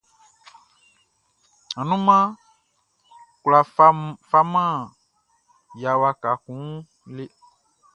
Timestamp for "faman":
4.29-4.75